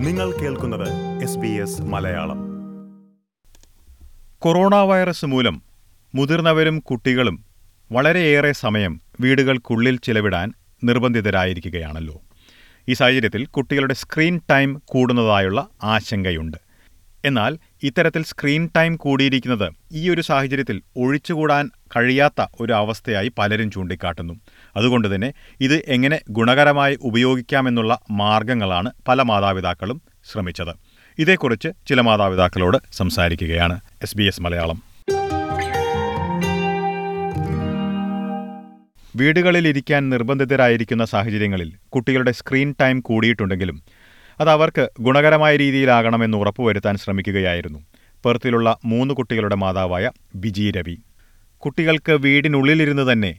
നിങ്ങൾ 0.00 0.32
കേൾക്കുന്നത് 0.32 1.22
S 1.22 1.38
B 1.38 1.48
S 1.48 1.82
Malayalam. 1.82 2.38
Corona 4.38 4.74
virus 4.74 5.26
മൂലം 5.26 5.62
മുതിർന്നവരും 6.14 6.78
കുട്ടികളും 6.78 7.44
വളരെയേറെ 7.92 8.52
സമയം 8.52 9.00
വീടുകൾക്കുള്ളിൽ 9.20 9.98
ചിലവിടാൻ 9.98 10.52
നിർബന്ധിതരായിരിക്കുകയാണല്ലോ. 10.84 12.20
ഈ 12.88 12.92
സാഹചര്യത്തിൽ 12.92 13.46
കുട്ടികളുടെ 13.46 13.94
സ്ക്രീൻ 13.94 14.40
ടൈം 14.50 14.82
കൂടുന്നതായുള്ള 14.84 15.68
ആശങ്കയുണ്ട്. 15.82 16.69
എന്നാൽ 17.24 17.58
ഇത്തരത്തിൽ 17.82 18.22
സ്ക്രീൻ 18.22 18.68
ടൈം 18.76 18.96
കൂടിയിരിക്കുന്നത് 18.96 19.72
ഈ 19.92 20.10
ഒരു 20.10 20.20
സാഹചര്യത്തിൽ 20.20 20.82
ഒഴിച്ചുകൂടാൻ 20.96 21.70
കഴിയാത്ത 21.96 22.46
ഒരു 22.60 22.72
അവസ്ഥയായി 22.72 23.32
പലരും 23.38 23.70
ചൂണ്ടിക്കാട്ടുന്നു. 23.70 24.34
അതുകൊണ്ട് 24.76 25.14
തന്നെ 25.14 25.32
ഇത് 25.60 25.84
എങ്ങനെ 25.86 26.20
ഗുണകരമായി 26.30 26.98
ഉപയോഗിക്കാമെന്നുള്ള 27.02 28.00
മാർഗങ്ങളാണ് 28.10 28.92
പല 29.08 29.22
മാതാപിതാക്കളും 29.22 30.02
ശ്രമിച്ചത്. 30.32 30.74
ഇതേക്കുറിച്ച് 31.18 31.68
ചില 31.86 32.00
മാതാപിതാക്കളോട് 32.00 32.78
സംസാരിക്കുകയാണ് 32.92 33.80
എസ് 34.02 34.16
ബി 34.16 34.22
എസ് 34.22 34.42
മലയാളം. 34.42 34.90
വീടുകളിലിരിക്കാൻ 39.16 40.10
നിർബന്ധിതരായിരിക്കുന്ന 40.10 41.04
സാഹചര്യങ്ങളിൽ 41.04 41.72
കുട്ടികളുടെ 41.88 42.32
സ്ക്രീൻ 42.32 42.74
ടൈം 42.80 43.00
കൂടിയിട്ടുണ്ടെങ്കിലും 43.00 43.82
അത് 44.40 44.50
അവർക്ക് 44.50 44.84
ഗുണകരമായ 45.06 45.52
രീതിയിലാകണമെന്ന് 45.56 46.36
ഉറപ്പുവരുത്താൻ 46.42 46.94
ശ്രമിക്കുകയായിരുന്നു. 46.96 47.80
പെർത്തിലുള്ള 48.24 48.68
മൂന്ന് 48.90 49.12
കുട്ടികളുടെ 49.14 49.56
മാതാവായ 49.62 50.06
ബിജി 50.42 50.66
രവി. 50.76 50.96
കുട്ടികൾക്ക് 51.62 52.14
വീടിനുള്ളിലിരുന്ന് 52.24 53.04
തന്നെ 53.12 53.32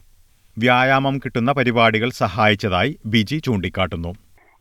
വ്യായാമം 0.57 1.15
കിട്ടുന്ന 1.23 1.51
പരിപാടികൾ 1.57 2.09
സഹായിച്ചതായി 2.23 2.91
ബിജി 3.13 3.37
ചൂണ്ടിക്കാട്ടുന്നു. 3.45 4.11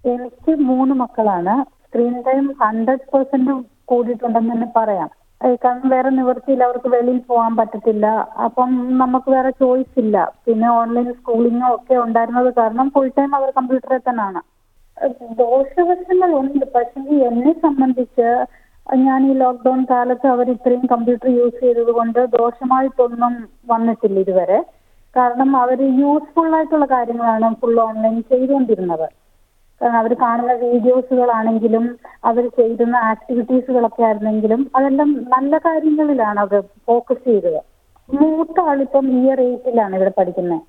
എനിക്ക് 0.04 0.52
മൂന്ന് 0.70 0.94
മക്കളാണ്. 1.02 1.54
സ്ക്രീൻ 1.86 2.14
ടൈം 2.28 2.46
ഹൺഡ്രഡ് 2.62 3.06
പെർസെന്റ് 3.12 3.54
കൂടിയിട്ടുണ്ടെന്ന് 3.90 4.52
തന്നെ 4.54 4.68
പറയാം 4.76 5.10
കാരണം 5.64 5.88
വേറെ 5.88 6.10
നിവൃത്തിയില്ല. 6.10 6.62
അവർക്ക് 6.68 6.88
വെളിയിൽ 6.94 7.20
പോകാൻ 7.30 7.52
പറ്റത്തില്ല. 7.56 8.06
അപ്പം 8.46 8.70
നമുക്ക് 9.02 9.28
വേറെ 9.36 9.50
ചോയ്സ് 9.62 9.96
ഇല്ല. 10.02 10.16
പിന്നെ 10.46 10.68
ഓൺലൈൻ 10.80 11.08
സ്കൂളിങ്ങോ 11.18 11.68
ഒക്കെ 11.74 11.96
ഉണ്ടായിരുന്നത് 12.06 12.50
കാരണം 12.60 12.88
ഫുൾ 12.96 13.08
ടൈം 13.18 13.30
അവർ 13.38 13.50
കമ്പ്യൂട്ടറിൽ 13.58 14.02
തന്നെയാണ് 14.08 14.42
ദോഷവശങ്ങളുണ്ട്. 15.42 16.66
പക്ഷേ 16.74 17.00
എന്നെ 17.28 17.52
സംബന്ധിച്ച് 17.66 18.28
ഞാൻ 18.86 19.20
ഈ 19.30 19.32
ലോക്ക്ഡൌൺ 19.40 19.80
കാലത്ത് 19.90 20.26
അവർ 20.26 20.46
ഇത്രയും 20.50 20.84
കമ്പ്യൂട്ടർ 20.92 21.28
യൂസ് 21.38 21.58
ചെയ്തത് 21.64 21.90
കൊണ്ട് 21.98 22.20
ദോഷമായിട്ടൊന്നും 22.38 23.34
വന്നിട്ടില്ല 23.72 24.18
ഇതുവരെ. 24.24 24.58
കാരണം 25.16 25.50
അവർ 25.62 25.78
യൂസ്ഫുൾ 26.00 26.50
ആയിട്ടുള്ള 26.56 26.86
കാര്യങ്ങളാണ് 26.86 27.54
ഫുൾ 27.60 27.76
ഓൺലൈൻ 27.80 28.16
ചെയ്തുകൊണ്ടിരുന്നത്. 28.32 29.06
കാരണം 29.80 29.98
അവർ 29.98 30.12
കാണുന്ന 30.22 30.52
വീഡിയോസുകളാണെങ്കിലും 30.64 31.84
അവർ 32.30 32.44
ചെയ്യുന്ന 32.58 32.96
ആക്ടിവിറ്റീസുകളൊക്കെ 33.12 34.02
ആയിരുന്നെങ്കിലും 34.02 34.70
അതെല്ലാം 34.76 35.10
നല്ല 35.34 35.58
കാര്യങ്ങളിലാണ് 35.66 36.40
അവർ 36.40 36.60
ഫോക്കസ് 36.86 37.24
ചെയ്തത്. 37.24 37.60
മൂത്ത 38.08 38.60
ആളിപ്പം 38.70 39.06
ഇയർ 39.18 39.40
എയ്റ്റിലാണ് 39.40 39.94
ഇവിടെ 39.96 40.12
പഠിക്കുന്നത് 40.18 40.62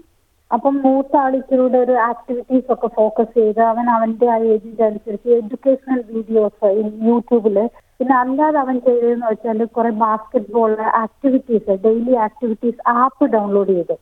അപ്പം 0.52 0.76
മൂത്ത 0.84 1.14
ആളിച്ചിലൂടെ 1.18 1.78
ഒരു 1.78 1.96
ആക്ടിവിറ്റീസ് 2.06 2.68
ഒക്കെ 2.74 2.88
ഫോക്കസ് 2.96 3.34
ചെയ്ത് 3.36 3.62
അവൻ 3.70 3.86
അവന്റെ 3.90 4.28
ആ 4.30 4.38
ഏജിന്റെ 4.50 4.84
അനുസരിച്ച് 4.86 5.30
എഡ്യൂക്കേഷണൽ 5.38 6.00
വീഡിയോസ് 6.10 6.70
യൂട്യൂബിൽ 7.08 7.58
പിന്നെ 8.00 8.16
അല്ലാതെ 8.20 8.60
അവൻ 8.60 8.76
ചെയ്തതെന്ന് 8.80 9.28
വെച്ചാൽ 9.32 9.60
കുറെ 9.76 9.92
basketball 10.54 10.72
activities 11.04 11.76
daily 11.84 12.16
activities 12.28 12.80
app 12.96 13.26
download 13.36 13.74
ചെയ്തു. 13.74 13.96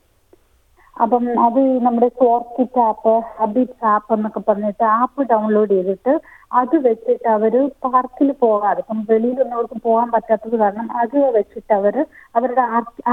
അപ്പം 0.96 1.26
അത് 1.44 1.60
നമ്മുടെ 1.84 2.08
സ്പോർട്സ് 2.14 2.64
ആപ്പ് 2.86 3.12
ഹബിറ്റ്സ് 3.38 3.86
ആപ്പ് 3.92 4.14
എന്നൊക്കെ 4.16 4.42
പറഞ്ഞിട്ട് 4.48 4.86
ആപ്പ് 4.96 5.22
ഡൗൺലോഡ് 5.32 5.76
ചെയ്തിട്ട് 5.78 6.14
അത് 6.52 6.76
വെച്ചിട്ട് 6.86 7.28
അവർ 7.28 7.54
പാർക്കിൽ 7.86 8.30
പോകാതെ 8.44 8.80
ഇപ്പം 8.84 9.00
വെളിയിലൊന്നും 9.10 9.56
അവർക്ക് 9.58 9.78
പോകാൻ 9.84 10.08
പറ്റാത്തത് 10.12 10.56
കാരണം 10.60 10.88
അത് 11.02 11.18
വെച്ചിട്ട് 11.36 11.74
അവർ 11.74 11.96
അവരുടെ 12.36 12.64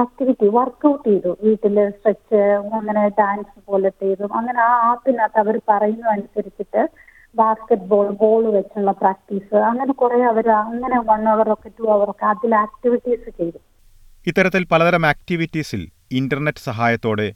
ആക്ടിവിറ്റി 0.03 0.47
വർക്കൗട്ട് 0.49 1.09
ചെയ്തു. 1.09 1.33
വീട്ടിൽ 1.43 1.77
സ്ട്രെച്ച് 1.97 2.41
അങ്ങനെ 2.79 3.03
ഡാൻസ് 3.19 3.59
പോലെ 3.67 3.91
ചെയ്തു 4.03 4.25
അങ്ങനെ 4.39 4.61
ആ 4.61 4.73
ആപ്പിനകത്ത് 4.91 5.41
അവർ 5.45 5.61
പറയുന്നത് 5.69 6.13
അനുസരിച്ചിട്ട് 6.15 6.83
ബാസ്കറ്റ് 7.35 7.89
ബോൾ 7.89 8.07
ബോൾ 8.21 8.45
വെച്ചുള്ള 8.51 8.93
പ്രാക്ടീസ് 8.93 9.57
അങ്ങനെ 9.71 9.93
കുറെ 9.93 10.21
അവർ 10.25 10.47
അങ്ങനെ 10.51 10.99
വൺ 11.11 11.25
അവർ 11.29 11.49
ഒക്കെ 11.53 11.71
ടു 11.79 11.91
അവർ 11.97 12.09
ഒക്കെ 12.11 12.27
അതിൽ 12.27 12.55
ആക്ടിവിറ്റീസ് 12.55 13.29
ചെയ്തു. 13.41 13.59
ഇത്തരത്തിൽ 14.27 14.63
പലതരം 14.71 15.07
ആക്ടിവിറ്റീസിൽ 15.07 15.83
ഇന്റർനെറ്റ് 16.21 16.67
സഹായത്തോടെ 16.69 17.29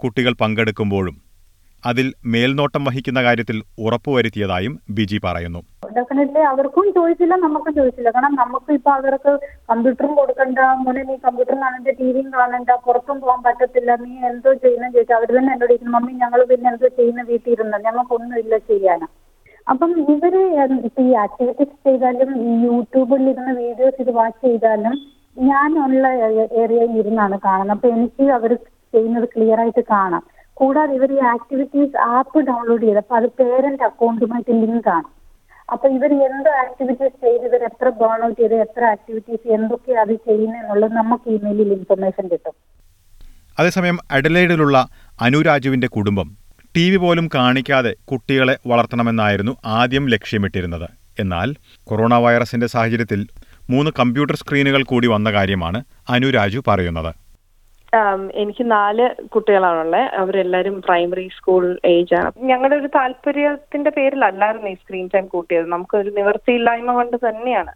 കുട്ടികൾ 0.00 0.32
പങ്കെടുക്കുമ്പോഴും 0.42 1.16
അതിൽ 1.84 2.06
മേൽനോട്ടം 2.32 2.82
വഹിക്കുന്ന 2.88 3.20
കാര്യത്തിൽ 3.26 3.58
ഉറപ്പുവരുത്തിയതായും 3.86 4.74
ബിജി 4.96 5.18
പറയുന്നു. 5.26 5.60
ഡെഫിനറ്റ്ലി 5.98 6.42
അവർക്കും 6.52 6.86
ചോദിച്ചില്ല 6.96 7.34
നമുക്കും 7.44 7.72
ചോദിച്ചില്ല. 7.78 8.10
കാരണം 8.16 8.34
നമുക്ക് 8.40 8.70
ഇപ്പൊ 8.78 8.90
അവർക്ക് 8.98 9.32
കമ്പ്യൂട്ടറും 9.70 10.12
കൊടുക്കണ്ട 10.18 10.58
മോനെ 10.84 11.02
നീ 11.10 11.16
കമ്പ്യൂട്ടർ 11.26 11.54
കാണണ്ട 11.62 11.94
ടി 12.00 12.08
വിയും 12.14 12.28
കാണണ്ട 12.38 12.70
പുറത്തും 12.86 13.18
പോകാൻ 13.22 13.40
പറ്റത്തില്ല 13.46 13.90
നീ 14.04 14.12
എന്തോ 14.30 14.52
ചെയ്യുന്ന 14.64 14.88
ചോദിച്ചാൽ 14.96 15.16
അവർ 15.18 15.30
തന്നെ 15.36 15.52
എന്നോട് 15.54 15.70
ചോദിക്കുന്നു 15.72 15.94
മമ്മി 15.96 16.12
ഞങ്ങൾ 16.22 16.42
പിന്നെ 16.50 16.68
എന്തോ 16.72 16.88
ചെയ്യുന്ന 16.98 17.22
വീട്ടിൽ 17.30 17.52
ഇരുന്ന് 17.56 17.78
ഞങ്ങൾക്കൊന്നും 17.86 18.38
ഇല്ല 18.42 18.58
ചെയ്യാന്. 18.70 19.08
അപ്പം 19.66 19.90
ഇവർ 20.14 20.34
ഈ 21.04 21.06
ആക്ടിവിറ്റീസ് 21.24 21.76
ചെയ്താലും 21.86 22.30
യൂട്യൂബിൽ 22.66 23.24
ഇരുന്ന് 23.32 23.54
വീഡിയോസ് 23.62 24.00
ഇത് 24.04 24.12
വാച്ച് 24.18 24.42
ചെയ്താലും 24.46 24.96
ഞാൻ 25.50 25.70
ഉള്ള 25.86 26.06
ഏരിയയിൽ 26.62 26.92
ഇരുന്നാണ് 27.02 27.36
കാണുന്നത്. 27.46 27.74
അപ്പൊ 27.76 27.88
എനിക്ക് 27.96 28.24
അവർ 28.38 28.52
ചെയ്യുന്നത് 28.94 29.26
ക്ലിയർ 29.34 29.60
ആയിട്ട് 29.64 29.84
കാണാം. 29.94 30.24
കൂടാതെ 30.60 30.92
ഇവർ 30.98 31.10
ഈ 31.16 31.20
ആക്ടിവിറ്റീസ് 31.34 31.96
ആപ്പ് 32.14 32.38
ഡൗൺലോഡ് 32.48 32.84
ചെയ്ത് 32.86 33.00
അപ്പൊ 33.02 33.16
അത് 33.20 33.28
പേരന്റ് 33.40 33.84
അക്കൗണ്ടുമായിട്ട് 33.88 34.52
ലിങ്ക് 34.62 34.88
ആണ് 34.96 35.08
അപ്പൊ 35.72 35.86
ഇവർ 35.96 36.10
എന്ത് 36.28 36.50
ആക്ടിവിറ്റീസ് 36.64 37.16
ചെയ്ത് 37.24 37.44
ഇവർ 37.48 37.62
എത്ര 37.64 37.88
ബേൺ 38.00 38.20
ഔട്ട് 38.26 38.40
ചെയ്ത് 38.40 38.54
എത്ര 38.54 38.82
ആക്ടിവിറ്റീസ് 38.94 39.46
എന്തൊക്കെയാണ് 39.56 40.02
അത് 40.04 40.14
ചെയ്യുന്നതെന്നുള്ളത് 40.28 40.92
നമുക്ക് 40.92 41.28
ഇമെയിലിൽ 41.36 41.72
ഇൻഫർമേഷൻ 41.78 42.26
കിട്ടും. 42.32 42.54
അതേസമയം 43.58 43.98
അഡലൈഡിലുള്ള 44.10 44.76
അനുരാജുവിന്റെ 45.20 45.88
കുടുംബം 45.96 46.28
ടി 46.76 46.84
വി 46.90 46.96
പോലും 46.96 47.26
കാണിക്കാതെ 47.34 47.92
കുട്ടികളെ 48.10 48.54
വളർത്തണമെന്നായിരുന്നു 48.66 49.52
ആദ്യം 49.78 50.04
ലക്ഷ്യമിട്ടിരുന്നത്. 50.08 50.88
എന്നാൽ 51.22 51.48
കൊറോണ 51.88 52.14
വൈറസിന്റെ 52.24 52.66
സാഹചര്യത്തിൽ 52.66 53.20
മൂന്ന് 53.70 53.90
കമ്പ്യൂട്ടർ 54.00 54.36
സ്ക്രീനുകൾ 54.36 54.82
കൂടി 54.82 55.06
വന്ന 55.06 55.28
കാര്യമാണ് 55.32 55.78
അനുരാജു 56.08 56.60
പറയുന്നത്. 56.68 57.10
എനിക്ക് 58.40 58.64
നാല് 58.70 59.04
കുട്ടികളാണുള്ളത് 59.34 60.14
അവരെല്ലാരും 60.20 60.74
പ്രൈമറി 60.86 61.26
സ്കൂൾ 61.36 61.64
ഏജ് 61.92 62.14
ആണ്. 62.20 62.32
ഞങ്ങളുടെ 62.50 62.76
ഒരു 62.80 62.88
താല്പര്യത്തിന്റെ 62.96 63.90
പേരിലല്ലായിരുന്നു 63.98 64.70
ഈ 64.72 64.76
സ്ക്രീൻ 64.80 65.06
ടൈം 65.14 65.26
കൂട്ടിയത്. 65.34 65.66
നമുക്കൊരു 65.74 66.10
നിവൃത്തിയില്ലായ്മ 66.18 66.94
കൊണ്ട് 66.98 67.16
തന്നെയാണ് 67.26 67.72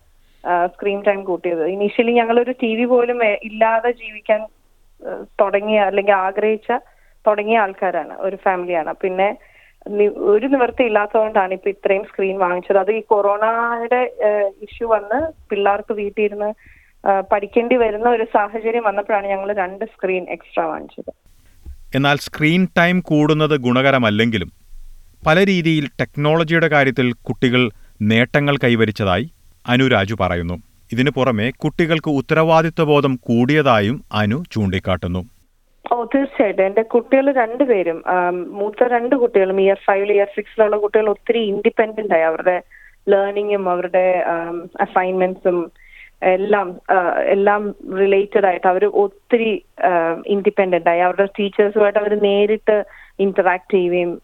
സ്ക്രീൻ 0.75 1.01
ടൈം 1.07 1.21
കൂട്ടിയത്. 1.31 1.65
ഇനീഷ്യലി 1.75 2.13
ഞങ്ങളൊരു 2.21 2.53
ടി 2.63 2.71
വി 2.79 2.85
പോലും 2.93 3.19
ഇല്ലാതെ 3.49 3.93
ജീവിക്കാൻ 4.03 4.41
തുടങ്ങിയ 5.41 5.79
അല്ലെങ്കിൽ 5.89 6.17
ആഗ്രഹിച്ച 6.27 6.71
തുടങ്ങിയ 7.25 7.63
ആൾക്കാരാണ്. 7.65 8.15
ഒരു 8.27 8.37
ഫാമിലിയാണ് 8.45 8.93
പിന്നെ 9.03 9.29
ഒരു 10.33 10.47
നിവൃത്തി 10.55 10.83
ഇല്ലാത്തതുകൊണ്ടാണ് 10.89 11.53
ഇപ്പൊ 11.59 11.69
ഇത്രയും 11.75 12.05
സ്ക്രീൻ 12.11 12.37
വാങ്ങിച്ചത്. 12.43 12.79
അത് 12.83 12.93
ഈ 12.99 13.01
കൊറോണയുടെ 13.13 14.03
ഇഷ്യൂ 14.67 14.87
വന്ന് 14.97 15.19
പിള്ളേർക്ക് 15.51 15.93
വീട്ടിൽ 16.01 16.25
ഇരുന്ന് 16.27 16.51
പഠിക്കേണ്ടി 17.31 17.77
വരുന്ന 17.77 18.09
ഒരു 18.09 18.25
സാഹചര്യം 18.35 18.85
വന്നപ്പോഴാണ് 18.85 19.27
ഞങ്ങൾ 19.27 19.53
രണ്ട് 19.53 19.85
സ്ക്രീൻ 19.85 20.27
എക്സ്ട്രാ 20.31 20.65
വാങ്ങിച്ചത്. 20.67 21.13
എന്നാൽ 21.97 22.17
സ്ക്രീൻ 22.17 22.69
ടൈം 22.79 23.01
കൂടുന്നത് 23.01 23.57
ഗുണകരമല്ലെങ്കിലും 23.61 24.53
പല 25.27 25.47
രീതിയിൽ 25.47 25.87
ടെക്നോളജിയുടെ 26.01 26.69
കാര്യത്തിൽ 26.69 27.13
കുട്ടികൾ 27.13 27.71
നേട്ടങ്ങൾ 28.03 28.57
കൈവരിച്ചതായി 28.65 29.27
അനുരാജു 29.69 30.17
പറയുന്നു. 30.21 30.57
ഇതിനു 30.93 31.11
പുറമെ 31.17 31.51
കുട്ടികൾക്ക് 31.51 32.11
ഉത്തരവാദിത്വബോധം 32.11 33.13
കൂടിയതായും 33.23 34.05
അനു 34.13 34.43
ചൂണ്ടിക്കാട്ടുന്നു. 34.53 35.23
ഓ 35.93 36.05
തീർച്ചയായിട്ടും. 36.15 36.67
എന്റെ 36.67 36.83
കുട്ടികൾ 36.83 37.33
രണ്ടുപേരും 37.33 38.03
മൂത്ത 38.59 38.83
രണ്ട് 38.83 39.15
കുട്ടികളും 39.17 39.61
ഇയർ 39.61 39.79
ഫൈവിൽ 39.87 40.13
ഇയർ 40.13 40.29
സിക്സിലുള്ള 40.37 40.77
കുട്ടികൾ 40.77 41.09
ഒത്തിരി 41.09 41.39
ഇൻഡിപെൻഡന്റ് 41.39 42.15
ആയി. 42.15 42.23
അവരുടെ 42.23 42.57
ലേണിങ്ങും 43.09 43.71
അവരുടെ 43.71 44.05
അസൈൻമെന്റ്സും 44.81 45.59
എല്ലാം 46.23 46.81
എല്ലാം 47.25 47.75
റിലേറ്റഡ് 47.99 48.47
ആയിട്ട് 48.47 48.67
അവർ 48.67 48.85
ഒത്തിരി 48.85 49.65
ഇൻഡിപെൻഡന്റ് 50.27 50.91
ആയി. 50.91 51.01
അവരുടെ 51.01 51.27
ടീച്ചേഴ്സുമായിട്ട് 51.27 51.99
അവർ 51.99 52.23
നേരിട്ട് 52.23 52.85
ഇന്ററാക്ട് 53.21 53.75
ചെയ്യുകയും 53.75 54.23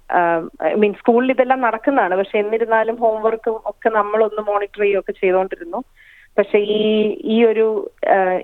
ഐ 0.63 0.73
മീൻ 0.75 0.93
സ്കൂളിൽ 0.93 1.31
ഇതെല്ലാം 1.31 1.61
നടക്കുന്നതാണ്. 1.61 2.17
പക്ഷെ 2.17 2.39
എന്നിരുന്നാലും 2.39 2.97
ഹോംവർക്കും 2.97 3.61
ഒക്കെ 3.67 3.89
നമ്മളൊന്ന് 3.89 4.43
മോണിറ്റർ 4.43 4.81
ചെയ്യുകയൊക്കെ 4.81 5.13
ചെയ്തുകൊണ്ടിരുന്നു 5.13 5.83
പക്ഷെ 6.39 6.59
ഈ 6.59 7.17
ഈ 7.25 7.45
ഒരു 7.45 7.91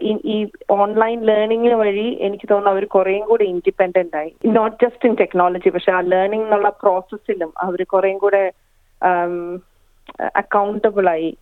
ഈ- 0.02 0.46
ഓൺലൈൻ 0.70 1.22
ലേണിംഗ് 1.22 1.74
വഴി 1.74 2.18
എനിക്ക് 2.20 2.48
തോന്നുന്നു 2.50 2.70
അവർ 2.70 2.84
കുറേയും 2.84 3.28
കൂടി 3.28 3.44
ഇൻഡിപെൻഡന്റ് 3.44 4.16
ആയി. 4.16 4.34
നോട്ട് 4.46 4.84
ജസ്റ്റ് 4.84 5.08
ഇൻ 5.08 5.14
ടെക്നോളജി 5.14 5.68
പക്ഷെ 5.68 5.92
ആ 5.92 6.00
ലേണിംഗ് 6.00 6.44
എന്നുള്ള 6.44 6.68
പ്രോസസ്സിലും 6.68 7.52
അവർ 7.58 7.84
കുറേയും 7.84 8.18
കൂടെ 8.18 8.52
അക്കൗണ്ടബിൾ 10.36 11.08
ആയി. 11.08 11.36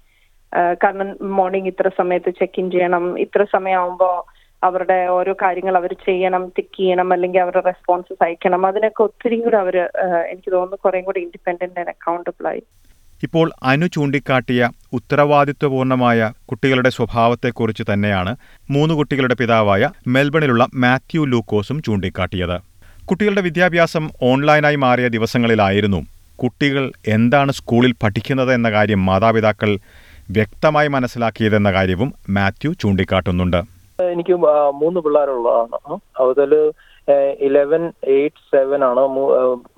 കാരണം 0.82 1.08
മോർണിംഗ് 1.38 1.70
ഇത്ര 1.72 1.88
സമയത്ത് 1.98 2.30
ചെക്ക് 2.38 2.60
ഇൻ 2.62 2.70
ചെയ്യണം. 2.70 3.04
ഇത്ര 3.24 3.42
സമയമാകുമ്പോൾ 3.56 4.14
അവരുടെ 4.66 4.98
ഓരോ 5.16 5.32
കാര്യങ്ങൾ 5.42 5.76
അവർ 5.76 5.92
ചെയ്യണം 6.06 6.42
തിക്ക് 6.56 6.76
ചെയ്യണം 6.78 7.12
അല്ലെങ്കിൽ 7.12 7.40
അവരുടെ 7.40 7.62
റെസ്പോൺസസ് 7.66 8.22
അയക്കണം. 8.26 8.66
അതിനൊക്കെ 8.66 9.02
ഒത്തിരി 9.02 9.36
കൂടെ 9.40 9.56
അവർ 9.56 9.76
എനിക്ക് 10.32 10.50
തോന്നുന്നു 10.52 10.78
കുറേ 10.84 11.00
കൂടി 11.00 11.20
ഇൻഡിപെൻഡന്റ് 11.20 11.80
ആൻഡ് 11.80 11.92
അക്കൗണ്ടബിൾ 11.94 12.46
ആയി. 12.52 12.62
ഇപ്പോൾ 13.22 13.46
അനു 13.62 13.86
ചൂണ്ടിക്കാട്ടിയ 13.86 14.70
ഉത്തരവാദിത്വപൂർണമായ 14.92 16.30
കുട്ടികളുടെ 16.50 16.90
സ്വഭാവത്തെക്കുറിച്ച് 16.90 17.84
തന്നെയാണ് 17.92 18.32
മൂന്ന് 18.70 18.94
കുട്ടികളുടെ 18.94 19.36
പിതാവായ 19.40 19.90
മെൽബണിലുള്ള 20.06 20.66
മാത്യു 20.74 21.24
ലൂക്കോസും 21.24 21.82
ചൂണ്ടിക്കാട്ടിയത്. 21.82 22.56
കുട്ടികളുടെ 23.10 23.40
വിദ്യാഭ്യാസം 23.40 24.04
ഓൺലൈനായി 24.22 24.76
മാറിയ 24.76 25.08
ദിവസങ്ങളിലായിരുന്നു 25.08 26.00
കുട്ടികൾ 26.42 26.84
എന്താണ് 27.08 27.52
സ്കൂളിൽ 27.52 27.92
പഠിക്കുന്നത് 28.02 28.54
എന്ന 28.54 28.68
കാര്യം 28.70 29.00
മാതാപിതാക്കൾ 29.06 29.78
വ്യക്തമായി 30.30 30.88
മനസ്സിലാക്കിയതെന്ന 30.88 31.72
കാര്യവും 31.72 32.14
മാത്യു 32.30 32.70
ചൂണ്ടിക്കാട്ടുന്നുണ്ട്. 32.80 33.60
എനിക്ക് 34.02 34.32
മൂന്ന് 34.82 35.00
പിള്ളേരുള്ളതാണ്. 35.00 36.00
അതിൽ 36.20 36.72
ഇലവൻ 37.40 37.92
എയ്റ്റ് 38.04 38.56
സെവൻ 38.56 38.84
ആണ് 38.84 39.00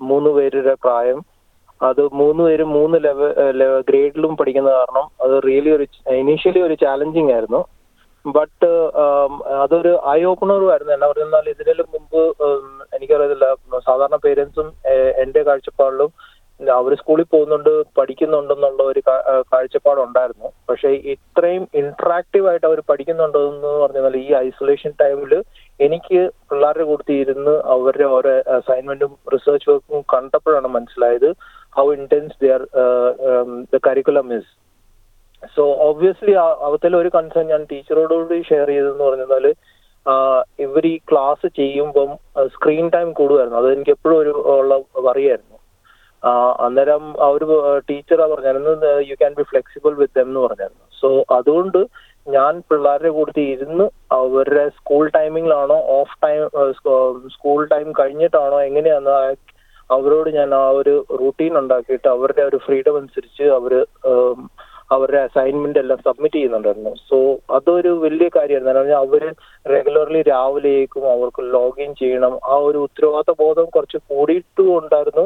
മൂന്ന് 0.01 0.29
പേരുടെ 0.29 0.73
പ്രായം. 0.73 1.25
അത് 1.81 2.01
മൂന്ന് 2.13 2.43
പേരും 2.43 2.69
മൂന്ന് 2.69 2.97
ലെവൽ 3.03 3.81
ഗ്രേഡിലും 3.89 4.37
പഠിക്കുന്ന 4.37 4.69
കാരണം 4.71 5.05
അത് 5.23 5.43
റിയലി 5.47 5.69
ഒരു 5.69 5.85
ഇനീഷ്യലി 6.11 6.59
ഒരു 6.59 6.73
ചാലഞ്ചിങ് 6.73 7.31
ആയിരുന്നു. 7.31 7.65
ബട്ട് 8.25 8.69
അതൊരു 9.63 9.99
ഐ 10.09 10.23
ഓപ്പണറും 10.23 10.69
ആയിരുന്നു 10.69 10.93
എന്നാ 10.93 11.07
പറഞ്ഞാൽ 11.07 11.49
ഇതിനെല്ലാം 11.49 11.89
മുമ്പ് 11.93 12.21
എനിക്കറിയത്തില്ല. 12.95 13.53
സാധാരണ 13.85 14.15
പേരൻസും 14.15 14.67
എന്റെ 15.23 15.43
കാഴ്ചപ്പാടിലും 15.43 16.34
അവർ 16.59 16.91
സ്കൂളിൽ 16.99 17.25
പോകുന്നുണ്ട് 17.33 17.71
പഠിക്കുന്നുണ്ടെന്നുള്ള 17.97 18.81
ഒരു 18.91 19.01
കാഴ്ചപ്പാടുണ്ടായിരുന്നു. 19.51 20.49
പക്ഷെ 20.69 20.89
ഇത്രയും 21.13 21.63
ഇന്ററാക്റ്റീവ് 21.81 22.47
ആയിട്ട് 22.51 22.67
അവർ 22.69 22.79
പഠിക്കുന്നുണ്ടെന്ന് 22.91 23.71
പറഞ്ഞാൽ 23.83 24.15
ഈ 24.23 24.27
ഐസൊലേഷൻ 24.47 24.93
ടൈമിൽ 25.01 25.33
എനിക്ക് 25.79 26.19
പിള്ളേരുടെ 26.49 26.85
കൂട്ടത്തിൽ 26.89 27.19
ഇരുന്ന് 27.23 27.55
അവരുടെ 27.75 28.07
ഓരോ 28.17 28.33
അസൈൻമെന്റും 28.57 29.13
റിസർച്ച് 29.33 29.69
വർക്കും 29.71 30.03
കണ്ടപ്പോഴാണ് 30.13 30.71
മനസ്സിലായത് 30.77 31.29
how 31.77 31.87
intense 31.99 32.39
their 32.43 32.61
the 33.73 33.79
curriculum 33.87 34.29
is 34.37 34.51
so 35.55 35.63
obviously 35.87 36.35
അവത്തിൽ 36.67 36.91
ഒരു 37.01 37.09
കൺസേൺ 37.15 37.45
ഞാൻ 37.53 37.63
ടീച്ചറോടുകൂടി 37.71 38.37
ഷെയർ 38.51 38.69
ചെയ്തെന്ന് 38.75 39.05
പറഞ്ഞാൽ 39.09 39.45
ഇവർ 40.65 40.85
ഈ 40.93 40.95
ക്ലാസ് 41.09 41.47
ചെയ്യുമ്പം 41.59 42.09
സ്ക്രീൻ 42.55 42.85
ടൈം 42.95 43.09
കൂടുമായിരുന്നു. 43.19 43.59
അത് 43.59 43.67
എനിക്ക് 43.73 43.93
എപ്പോഴും 43.95 44.17
ഒരു 44.23 44.33
ഉള്ള 44.53 44.75
വറിയായിരുന്നു. 45.07 45.54
ആ, 46.23 46.55
അന്നേരം 46.59 47.21
അവർ 47.21 47.41
ടീച്ചറാ 47.89 48.27
പറഞ്ഞായിരുന്നു 48.27 48.71
you 49.09 49.15
can 49.15 49.33
be 49.37 49.43
flexible 49.43 49.93
with 49.93 50.19
എന്ന് 50.19 50.39
പറഞ്ഞായിരുന്നു. 50.39 50.85
സോ 51.01 51.35
അതുകൊണ്ട് 51.35 51.79
ഞാൻ 52.27 52.63
പിള്ളേരുടെ 52.69 53.09
കൂട്ടത്തിൽ 53.09 53.41
ഇരുന്ന് 53.41 53.85
അവരുടെ 54.11 54.69
സ്കൂൾ 54.69 55.09
ടൈമിങ്ങിലാണോ 55.09 55.81
ഓഫ് 55.97 56.15
ടൈം 56.23 56.41
സ്കൂൾ 57.27 57.67
ടൈം 57.67 57.91
കഴിഞ്ഞിട്ടാണോ 57.91 58.61
എങ്ങനെയാന്ന് 58.61 59.35
അവരോട് 59.89 60.29
ഞാൻ 60.29 60.53
ആ 60.55 60.69
ഒരു 60.69 61.05
റൂട്ടീൻ 61.19 61.57
ഉണ്ടാക്കിയിട്ട് 61.57 62.07
അവരുടെ 62.07 62.41
ഒരു 62.41 62.57
ഫ്രീഡം 62.57 62.95
അനുസരിച്ച് 62.97 63.43
അവർ 63.43 63.73
അവരുടെ 64.91 65.17
അസൈൻമെന്റ് 65.17 65.79
എല്ലാം 65.79 65.99
സബ്മിറ്റ് 66.05 66.35
ചെയ്യുന്നുണ്ടായിരുന്നു. 66.35 66.93
സോ 67.09 67.17
അതൊരു 67.55 67.89
വലിയ 67.89 68.29
കാര്യമായിരുന്നു. 68.35 68.95
അവർ 68.95 69.21
റെഗുലർലി 69.65 70.21
രാവിലെയേക്കും 70.21 71.11
അവർക്ക് 71.11 71.43
ലോഗിൻ 71.53 71.93
ചെയ്യണം. 71.93 72.39
ആ 72.43 72.55
ഒരു 72.67 72.77
ഉത്തരവാദിത്ത 72.77 73.35
ബോധം 73.39 73.65
കുറച്ച് 73.65 73.97
കൂടിയിട്ടും 74.09 74.77
ഉണ്ടായിരുന്നു 74.79 75.25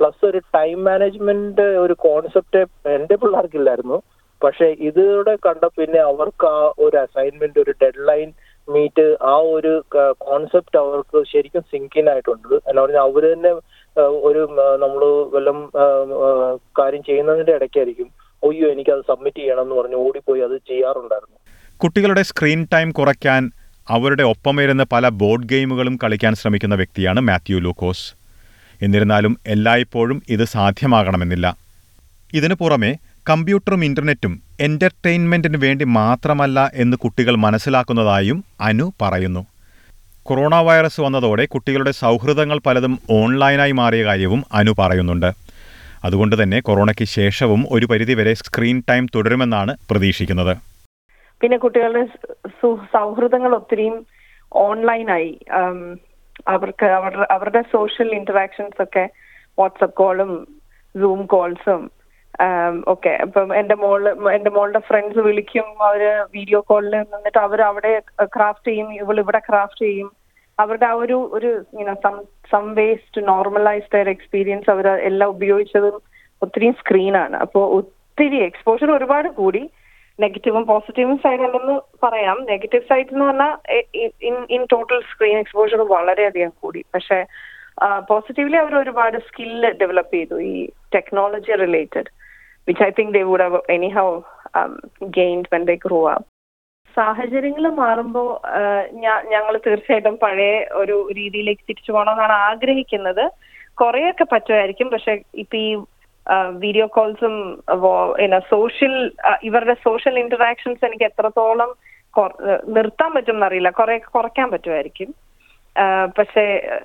പ്ലസ് 0.00 0.26
ഒരു 0.26 0.38
ടൈം 0.38 0.84
മാനേജ്മെന്റ് 0.84 1.62
ഒരു 1.62 1.92
കോൺസെപ്റ്റ് 1.92 2.88
എന്റെ 2.88 3.16
പിള്ളേർക്കില്ലായിരുന്നു. 3.16 4.02
പക്ഷെ 4.44 4.64
ഇതിലൂടെ 4.64 5.36
കണ്ട 5.36 5.64
പിന്നെ 5.64 5.98
അവർക്ക് 5.98 6.46
ആ 6.46 6.72
ഒരു 6.78 6.96
അസൈൻമെന്റ് 6.96 7.60
ഒരു 7.60 7.74
ഡെഡ് 7.82 8.08
ലൈൻ 8.08 8.32
മീറ്റ് 8.68 9.16
ആ 9.22 9.36
ഒരു 9.36 9.84
കോൺസെപ്റ്റ് 10.12 10.78
അവർക്ക് 10.78 11.24
ശരിക്കും 11.32 11.62
സിങ്കിൻ 11.62 12.10
ആയിട്ടുണ്ട്. 12.10 12.54
എന്ന് 12.54 12.82
പറഞ്ഞാൽ 12.82 13.00
അവർ 13.00 13.22
തന്നെ 13.22 13.52
ഒരു 14.00 14.48
നമ്മൾ 14.80 15.34
വല്ലം 15.36 15.72
ആ, 15.76 15.84
ആ, 16.26 16.56
കാര്യം 16.78 17.02
ചെയ്യുന്നതിന്റെ 17.02 17.52
ഇടയ്ക്കായിരിക്കും 17.52 18.10
ഒയ്യോ 18.42 18.96
അത് 18.96 19.02
സബ്മിറ്റ് 19.08 19.38
ചെയ്യണം 19.38 19.62
എന്ന് 19.62 19.74
പറഞ്ഞ് 19.74 19.94
ഓടിപ്പോയി 19.94 20.40
അത് 20.40 20.56
ചെയ്യാറുണ്ടായിരുന്നു. 20.56 21.38
കുട്ടികളുടെ 21.76 22.22
സ്ക്രീൻ 22.22 22.66
ടൈം 22.72 22.90
കുറയ്ക്കാൻ 22.90 23.50
അവരുടെ 23.88 24.22
ഒപ്പം 24.22 24.38
ഒപ്പമിരുന്ന് 24.38 24.84
പല 24.92 25.08
ബോർഡ് 25.08 25.48
ഗെയിമുകളും 25.48 25.98
കളിക്കാൻ 26.04 26.34
ശ്രമിക്കുന്ന 26.34 26.74
വ്യക്തിയാണ് 26.74 27.20
മാത്യു 27.20 27.58
ലൂക്കോസ്. 27.58 28.17
എന്നിരുന്നാലും 28.82 29.38
എല്ലായ്പ്പോഴും 29.46 30.22
ഇത് 30.28 30.44
സാധ്യമാകണമെന്നില്ല. 30.44 31.56
ഇതിനു 32.34 32.54
പുറമെ 32.54 32.96
കമ്പ്യൂട്ടറും 33.30 33.84
ഇന്റർനെറ്റും 33.84 34.42
എന്റർടൈൻമെന്റിന് 34.60 35.56
വേണ്ടി 35.56 35.84
മാത്രമല്ല 35.84 36.70
എന്ന് 36.74 36.96
കുട്ടികൾ 36.96 37.36
മനസ്സിലാക്കുന്നതായും 37.36 38.44
അനു 38.60 38.92
പറയുന്നു. 39.02 39.46
കൊറോണ 40.22 40.54
വൈറസ് 40.54 41.00
വന്നതോടെ 41.00 41.44
കുട്ടികളുടെ 41.44 41.90
സൗഹൃദങ്ങൾ 41.90 42.60
പലതും 42.66 42.98
ഓൺലൈനായി 43.10 43.72
മാറിയ 43.72 44.04
കാര്യവും 44.04 44.44
അനു 44.52 44.74
പറയുന്നുണ്ട്. 44.78 45.30
അതുകൊണ്ട് 46.04 46.42
തന്നെ 46.42 46.60
കൊറോണയ്ക്ക് 46.60 47.04
ശേഷവും 47.04 47.66
ഒരു 47.70 47.86
പരിധിവരെ 47.86 48.34
സ്ക്രീൻ 48.34 48.82
ടൈം 48.90 49.06
തുടരുമെന്നാണ് 49.14 49.76
പ്രതീക്ഷിക്കുന്നത്. 49.90 50.56
പിന്നെ 51.40 51.56
കുട്ടികളുടെ 51.56 52.04
സൗഹൃദങ്ങൾ 52.92 53.54
ഒത്തിരിയും 53.54 54.06
ഓൺലൈനായി 54.52 55.40
അവർക്ക് 56.46 56.86
അവരുടെ 56.98 57.26
അവരുടെ 57.36 57.62
സോഷ്യൽ 57.72 58.10
ഇന്ററാക്ഷൻസ് 58.20 58.82
ഒക്കെ 58.82 59.04
വാട്സപ്പ് 59.58 59.98
കോളും 60.02 60.32
സൂം 60.94 61.20
കോൾസും 61.34 61.82
ഒക്കെ. 62.86 63.12
ഇപ്പം 63.26 63.48
എന്റെ 63.60 63.74
മോൾ 63.74 64.02
എന്റെ 64.36 64.50
മോളുടെ 64.50 64.80
ഫ്രണ്ട്സ് 64.88 65.24
വിളിക്കും 65.26 65.68
അവർ 65.88 66.02
വീഡിയോ 66.36 66.60
കോളിൽ 66.70 66.94
നിന്നിട്ട് 67.12 67.40
അവർ 67.46 67.60
അവിടെ 67.70 67.92
ക്രാഫ്റ്റ് 68.36 68.70
ചെയ്യും 68.70 68.90
ഇവൾ 69.00 69.18
ഇവിടെ 69.24 69.40
ക്രാഫ്റ്റ് 69.48 69.84
ചെയ്യും. 69.84 70.10
അവരുടെ 70.58 70.86
ആ 70.90 70.94
ഒരു 71.02 71.16
ഒരു 71.36 71.50
some 72.52 72.64
ways 72.78 73.06
to 73.16 73.20
normalise 73.32 73.90
their 73.94 74.08
experience 74.08 74.70
അവർ 74.74 74.86
എല്ലാം 75.10 75.32
ഉപയോഗിച്ചതും 75.36 75.96
ഒത്തിരി 76.42 76.68
സ്ക്രീനാണ് 76.80 77.36
അപ്പോൾ 77.44 77.64
ഒത്തിരി 77.78 78.38
എക്സ്പോഷർ 78.48 78.90
ഒരുപാട് 78.98 79.28
കൂടി. 79.40 79.62
നെഗറ്റീവും 80.22 80.64
പോസിറ്റീവും 80.70 81.16
സൈഡ് 81.24 81.42
ഉണ്ടെന്ന് 81.46 81.76
പറയാം. 82.04 82.38
നെഗറ്റീവ് 82.52 82.88
സൈഡ് 82.90 83.12
എന്ന് 83.12 83.24
പറഞ്ഞാൽ 83.24 83.52
ഇൻ 84.56 84.62
ടോട്ടൽ 84.72 85.00
സ്ക്രീൻ 85.10 85.36
എക്സ്പോഷർ 85.42 85.82
വളരെയധികം 85.96 86.52
കൂടി. 86.62 86.80
പക്ഷെ 86.94 87.18
പോസിറ്റീവ്ലി 88.10 88.56
അവർ 88.62 88.72
ഒരുപാട് 88.78 89.16
സ്കില്ല് 89.26 89.68
ഡെവലപ്പ് 89.82 90.14
ചെയ്തു 90.16 90.36
ഈ 90.52 90.54
technology 90.94 91.52
related 91.64 92.10
which 92.68 92.82
I 92.86 92.90
think 92.98 93.14
they 93.16 93.22
would 93.28 93.46
have 93.46 93.60
anyhow 93.98 94.08
gained 95.18 95.50
when 95.52 95.64
they 95.70 95.76
grow 95.86 96.00
up 96.14 96.26
സാഹചര്യങ്ങൾ 96.96 97.64
മാറുമ്പോൾ 97.82 98.28
ഞങ്ങൾ 99.34 99.54
തീർച്ചയായിട്ടും 99.66 100.16
പഴയ 100.22 100.54
ഒരു 100.80 100.96
രീതിയിലേക്ക് 101.18 101.62
തിരിച്ചു 101.68 101.90
പോകണമെന്നാണ് 101.92 102.34
ആഗ്രഹിക്കുന്നത്. 102.48 103.24
കുറെയൊക്കെ 103.80 104.24
പറ്റുമായിരിക്കും. 104.32 104.88
പക്ഷെ 104.94 105.12
ഇപ്പൊ 105.42 105.56
ഈ 105.66 105.68
വീഡിയോ 106.62 106.86
കോൾസും 106.96 107.34
സോഷ്യൽ 108.52 108.94
ഇവരുടെ 109.48 109.74
സോഷ്യൽ 109.86 110.16
ഇന്ററാക്ഷൻസ് 110.24 110.86
എനിക്ക് 110.88 111.06
എത്രത്തോളം 111.10 111.70
നിർത്താൻ 112.76 113.10
പറ്റും 113.14 113.36
എന്നറിയില്ല 113.36 113.70
കുറെ 113.78 113.96
കുറയ്ക്കാൻ 114.14 114.48
പറ്റുമായിരിക്കും. 114.50 115.10
പക്ഷേ 116.18 116.44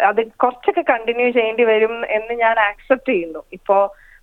അത് 0.10 0.20
കുറച്ചൊക്കെ 0.44 0.84
കണ്ടിന്യൂ 0.90 1.28
ചെയ്യേണ്ടി 1.38 1.64
വരും 1.72 1.94
എന്ന് 2.18 2.34
ഞാൻ 2.42 2.56
ആക്സെപ്റ്റ് 2.70 3.12
ചെയ്യുന്നു. 3.14 3.42
ഇപ്പോ 3.58 3.78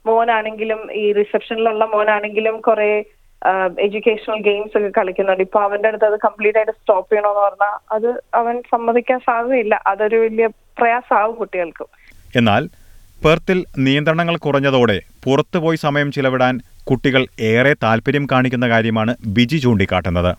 മോനാണെങ്കിലും 0.08 0.80
ഈ 1.02 1.06
റിസപ്ഷനിലുള്ള 1.20 1.86
മോനാണെങ്കിലും 1.94 2.56
കുറെ 2.68 2.90
എഡ്യൂക്കേഷണൽ 3.84 4.40
ഗെയിംസ് 4.48 4.76
ഒക്കെ 4.78 4.90
കളിക്കുന്നുണ്ട്. 4.98 5.42
ഇപ്പൊ 5.46 5.60
അവന്റെ 5.66 5.88
അടുത്ത് 5.90 6.06
അത് 6.10 6.18
കംപ്ലീറ്റ് 6.26 6.58
ആയിട്ട് 6.60 6.74
സ്റ്റോപ്പ് 6.80 7.10
ചെയ്യണമെന്ന് 7.10 7.42
പറഞ്ഞാൽ 7.46 7.76
അത് 7.96 8.08
അവൻ 8.40 8.56
സമ്മതിക്കാൻ 8.74 9.18
സാധ്യതയില്ല. 9.28 9.74
അതൊരു 9.92 10.16
വലിയ 10.24 10.46
പ്രയാസമാവും 10.80 11.34
കുട്ടികൾക്കും. 11.40 11.88
എന്നാൽ 12.40 12.64
പെർത്തിൽ 13.24 13.58
നിയന്ത്രണങ്ങൾ 13.84 14.36
കുറഞ്ഞതോടെ 14.44 14.94
പുറത്തുപോയി 15.24 15.78
സമയം 15.86 16.08
ചിലവിടാൻ 16.16 16.54
കുട്ടികൾ 16.88 17.22
ഏറെ 17.48 17.72
താല്പര്യം 17.82 18.24
കാണിക്കുന്ന 18.30 18.66
കാര്യമാണ് 18.72 19.12
ബിജി 19.36 19.58
ചൂണ്ടിക്കാട്ടുന്നത്. 19.64 20.30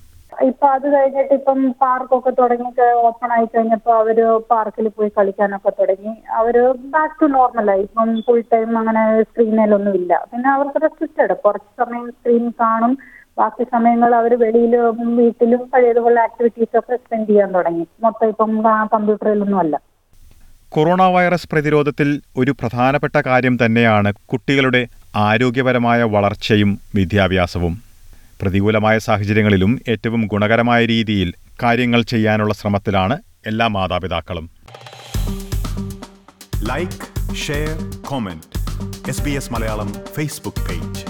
ഇപ്പൊ 0.50 0.68
അത് 0.76 0.86
കഴിഞ്ഞിട്ട് 0.94 1.34
ഇപ്പം 1.40 1.60
പാർക്കൊക്കെ 1.84 2.32
തുടങ്ങി 2.40 2.70
ഓപ്പൺ 3.10 3.30
ആയി 3.36 3.48
കഴിഞ്ഞപ്പോ 3.56 3.92
അവർ 4.02 4.18
പാർക്കിൽ 4.52 4.88
പോയി 4.96 5.10
കളിക്കാനൊക്കെ 5.18 5.72
തുടങ്ങി. 5.80 6.14
അവർ 6.40 6.56
ബാക്ക് 6.96 7.20
ടു 7.22 7.28
നോർമലായി 7.36 7.84
ഇപ്പം 7.88 8.10
ഫുൾ 8.28 8.42
ടൈം 8.54 8.72
അങ്ങനെ 8.82 9.04
സ്ക്രീനിലൊന്നും 9.28 9.96
ഇല്ല. 10.02 10.14
പിന്നെ 10.32 10.50
അവർക്ക് 10.56 10.82
റെസ്ട്രിക്റ്റഡ് 10.86 11.36
കുറച്ച് 11.46 11.72
സമയം 11.84 12.08
സ്ക്രീൻ 12.18 12.48
കാണും. 12.64 12.96
ബാക്കി 13.40 13.64
സമയങ്ങൾ 13.76 14.12
അവർ 14.22 14.32
വെളിയിലും 14.46 14.98
വീട്ടിലും 15.20 15.62
പഴയതുപോലെ 15.74 16.20
ആക്ടിവിറ്റീസ് 16.28 16.76
ഒക്കെ 16.82 16.96
സ്പെൻഡ് 17.04 17.30
ചെയ്യാൻ 17.32 17.52
തുടങ്ങി. 17.60 17.86
മൊത്തം 18.06 18.28
ഇപ്പം 18.34 18.52
കമ്പ്യൂട്ടറിലൊന്നും 18.96 19.62
അല്ല. 19.66 19.76
കൊറോണ 20.74 21.01
വൈറസ് 21.04 21.48
പ്രതിരോധത്തിൽ 21.51 22.22
ഒരു 22.38 22.51
പ്രധാനപ്പെട്ട 22.51 23.22
കാര്യം 23.25 23.56
തന്നെയാണ് 23.66 24.13
കുട്ടികളുടെ 24.25 24.88
ആരോഗ്യപരമായ 25.16 26.04
വളർച്ചയും 26.04 26.80
വിദ്യാഭ്യാസവും. 26.96 27.74
പ്രതികൂലമായ 28.42 28.98
സാഹചര്യങ്ങളിലും 28.98 29.82
ഏറ്റവും 29.88 30.28
ഗുണകരമായ 30.28 30.86
രീതിയിൽ 30.86 31.34
കാര്യങ്ങൾ 31.63 32.01
ചെയ്യാനുള്ള 32.01 32.54
ശ്രമത്തിലാണ് 32.54 33.18
എല്ലാ 33.46 33.68
മാതാപിതാക്കളും. 33.68 34.50
Like 36.70 37.36
share 37.36 37.78
comment 38.08 38.48
S 39.36 39.54
Malayalam 39.54 39.94
Facebook 40.16 40.66
page 40.70 41.04